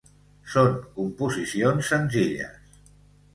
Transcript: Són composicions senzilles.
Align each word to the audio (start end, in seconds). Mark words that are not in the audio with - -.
Són 0.53 0.71
composicions 0.95 1.91
senzilles. 1.93 2.83